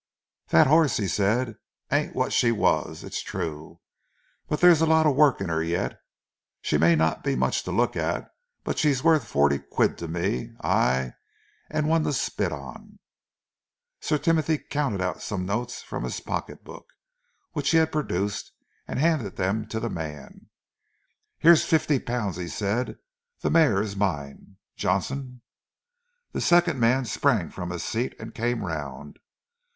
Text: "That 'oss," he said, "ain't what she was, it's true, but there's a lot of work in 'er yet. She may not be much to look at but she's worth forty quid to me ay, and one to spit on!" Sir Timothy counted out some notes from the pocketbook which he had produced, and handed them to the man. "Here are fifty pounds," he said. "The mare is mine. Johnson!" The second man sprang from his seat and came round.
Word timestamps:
"That 0.47 0.65
'oss," 0.65 0.97
he 0.97 1.07
said, 1.07 1.57
"ain't 1.91 2.15
what 2.15 2.33
she 2.33 2.51
was, 2.51 3.03
it's 3.03 3.21
true, 3.21 3.81
but 4.47 4.59
there's 4.59 4.81
a 4.81 4.87
lot 4.87 5.05
of 5.05 5.15
work 5.15 5.39
in 5.39 5.51
'er 5.51 5.61
yet. 5.61 5.99
She 6.59 6.79
may 6.79 6.95
not 6.95 7.23
be 7.23 7.35
much 7.35 7.61
to 7.65 7.71
look 7.71 7.95
at 7.95 8.27
but 8.63 8.79
she's 8.79 9.03
worth 9.03 9.27
forty 9.27 9.59
quid 9.59 9.99
to 9.99 10.07
me 10.07 10.53
ay, 10.63 11.13
and 11.69 11.87
one 11.87 12.03
to 12.05 12.13
spit 12.13 12.51
on!" 12.51 12.97
Sir 13.99 14.17
Timothy 14.17 14.57
counted 14.57 15.01
out 15.01 15.21
some 15.21 15.45
notes 15.45 15.83
from 15.83 16.01
the 16.01 16.21
pocketbook 16.25 16.87
which 17.51 17.69
he 17.69 17.77
had 17.77 17.91
produced, 17.91 18.51
and 18.87 18.97
handed 18.97 19.35
them 19.35 19.67
to 19.67 19.79
the 19.79 19.87
man. 19.87 20.49
"Here 21.37 21.51
are 21.53 21.57
fifty 21.57 21.99
pounds," 21.99 22.37
he 22.37 22.47
said. 22.47 22.97
"The 23.41 23.51
mare 23.51 23.83
is 23.83 23.95
mine. 23.95 24.57
Johnson!" 24.75 25.43
The 26.31 26.41
second 26.41 26.79
man 26.79 27.05
sprang 27.05 27.51
from 27.51 27.69
his 27.69 27.83
seat 27.83 28.15
and 28.19 28.33
came 28.33 28.65
round. 28.65 29.19